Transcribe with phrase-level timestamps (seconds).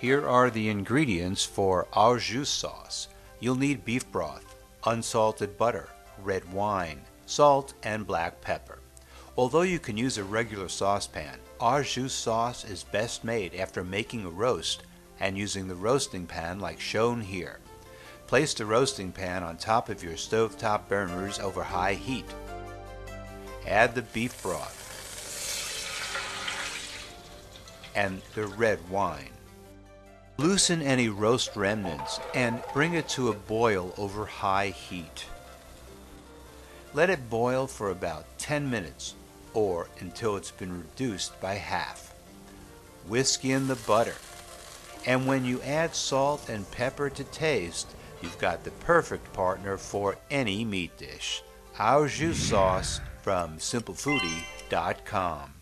[0.00, 3.08] Here are the ingredients for au jus sauce.
[3.38, 5.90] You'll need beef broth, unsalted butter,
[6.22, 8.78] red wine, salt, and black pepper.
[9.36, 14.24] Although you can use a regular saucepan, au jus sauce is best made after making
[14.24, 14.84] a roast
[15.20, 17.58] and using the roasting pan like shown here.
[18.26, 22.24] Place the roasting pan on top of your stovetop burners over high heat.
[23.66, 24.78] Add the beef broth
[27.94, 29.32] and the red wine.
[30.40, 35.26] Loosen any roast remnants and bring it to a boil over high heat.
[36.94, 39.16] Let it boil for about 10 minutes
[39.52, 42.14] or until it's been reduced by half.
[43.06, 44.14] Whisk in the butter.
[45.04, 47.88] And when you add salt and pepper to taste,
[48.22, 51.42] you've got the perfect partner for any meat dish.
[51.78, 55.59] Au jus sauce from simplefoodie.com.